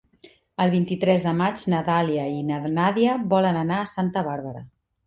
El 0.63 0.71
vint-i-tres 0.75 1.27
de 1.27 1.33
maig 1.41 1.67
na 1.75 1.83
Dàlia 1.91 2.27
i 2.39 2.43
na 2.49 2.59
Nàdia 2.81 3.21
volen 3.37 3.65
anar 3.65 3.81
a 3.85 3.93
Santa 3.97 4.31
Bàrbara. 4.33 4.69